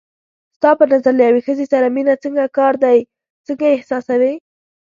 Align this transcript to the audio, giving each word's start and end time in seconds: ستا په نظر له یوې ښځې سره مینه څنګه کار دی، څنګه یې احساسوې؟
ستا 0.55 0.69
په 0.79 0.85
نظر 0.93 1.13
له 1.17 1.23
یوې 1.29 1.41
ښځې 1.47 1.65
سره 1.73 1.87
مینه 1.95 2.13
څنګه 2.23 2.53
کار 2.57 2.73
دی، 2.83 2.99
څنګه 3.47 3.63
یې 3.67 3.75
احساسوې؟ 3.77 4.33